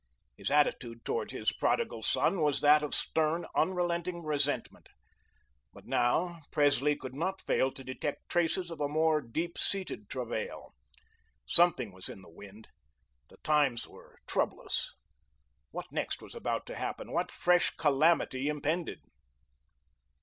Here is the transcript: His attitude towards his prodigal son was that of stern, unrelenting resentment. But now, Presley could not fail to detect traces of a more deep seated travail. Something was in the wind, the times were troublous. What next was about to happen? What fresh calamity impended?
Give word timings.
His 0.35 0.49
attitude 0.49 1.05
towards 1.05 1.31
his 1.31 1.51
prodigal 1.51 2.01
son 2.01 2.41
was 2.41 2.61
that 2.61 2.81
of 2.81 2.95
stern, 2.95 3.45
unrelenting 3.55 4.23
resentment. 4.23 4.89
But 5.73 5.85
now, 5.85 6.41
Presley 6.49 6.95
could 6.95 7.13
not 7.13 7.39
fail 7.45 7.71
to 7.71 7.83
detect 7.83 8.27
traces 8.27 8.71
of 8.71 8.81
a 8.81 8.87
more 8.89 9.21
deep 9.21 9.59
seated 9.59 10.09
travail. 10.09 10.73
Something 11.45 11.91
was 11.91 12.09
in 12.09 12.23
the 12.23 12.31
wind, 12.31 12.67
the 13.29 13.37
times 13.43 13.87
were 13.87 14.17
troublous. 14.25 14.91
What 15.69 15.91
next 15.91 16.19
was 16.23 16.33
about 16.33 16.65
to 16.65 16.75
happen? 16.77 17.11
What 17.11 17.29
fresh 17.29 17.69
calamity 17.75 18.47
impended? 18.49 19.01